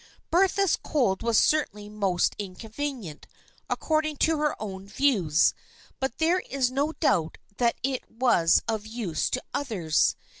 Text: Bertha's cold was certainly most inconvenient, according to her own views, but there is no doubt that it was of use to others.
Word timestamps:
Bertha's 0.31 0.77
cold 0.81 1.21
was 1.21 1.37
certainly 1.37 1.87
most 1.87 2.35
inconvenient, 2.39 3.27
according 3.69 4.17
to 4.17 4.39
her 4.39 4.59
own 4.59 4.87
views, 4.87 5.53
but 5.99 6.17
there 6.17 6.39
is 6.39 6.71
no 6.71 6.93
doubt 6.93 7.37
that 7.57 7.75
it 7.83 8.09
was 8.09 8.63
of 8.67 8.87
use 8.87 9.29
to 9.29 9.43
others. 9.53 10.15